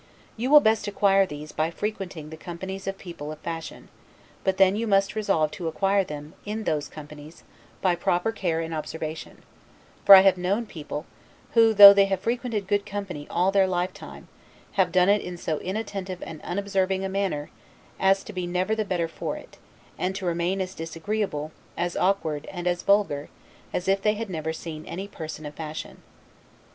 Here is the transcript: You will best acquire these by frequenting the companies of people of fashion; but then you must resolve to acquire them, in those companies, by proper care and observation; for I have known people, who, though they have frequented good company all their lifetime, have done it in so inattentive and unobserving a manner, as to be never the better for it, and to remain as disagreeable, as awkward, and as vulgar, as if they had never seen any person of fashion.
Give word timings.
You 0.35 0.49
will 0.49 0.61
best 0.61 0.87
acquire 0.87 1.27
these 1.27 1.51
by 1.51 1.69
frequenting 1.69 2.31
the 2.31 2.35
companies 2.35 2.87
of 2.87 2.97
people 2.97 3.31
of 3.31 3.37
fashion; 3.37 3.87
but 4.43 4.57
then 4.57 4.75
you 4.75 4.87
must 4.87 5.13
resolve 5.13 5.51
to 5.51 5.67
acquire 5.67 6.03
them, 6.03 6.33
in 6.43 6.63
those 6.63 6.87
companies, 6.87 7.43
by 7.83 7.93
proper 7.93 8.31
care 8.31 8.61
and 8.61 8.73
observation; 8.73 9.43
for 10.03 10.15
I 10.15 10.21
have 10.21 10.39
known 10.39 10.65
people, 10.65 11.05
who, 11.53 11.71
though 11.71 11.93
they 11.93 12.05
have 12.05 12.19
frequented 12.21 12.67
good 12.67 12.83
company 12.83 13.27
all 13.29 13.51
their 13.51 13.67
lifetime, 13.67 14.27
have 14.71 14.91
done 14.91 15.07
it 15.07 15.21
in 15.21 15.37
so 15.37 15.59
inattentive 15.59 16.23
and 16.25 16.41
unobserving 16.41 17.05
a 17.05 17.07
manner, 17.07 17.51
as 17.99 18.23
to 18.23 18.33
be 18.33 18.47
never 18.47 18.73
the 18.73 18.83
better 18.83 19.07
for 19.07 19.37
it, 19.37 19.59
and 19.99 20.15
to 20.15 20.25
remain 20.25 20.61
as 20.61 20.73
disagreeable, 20.73 21.51
as 21.77 21.95
awkward, 21.95 22.47
and 22.47 22.65
as 22.65 22.81
vulgar, 22.81 23.29
as 23.71 23.87
if 23.87 24.01
they 24.01 24.15
had 24.15 24.31
never 24.31 24.51
seen 24.51 24.83
any 24.87 25.07
person 25.07 25.45
of 25.45 25.53
fashion. 25.53 26.01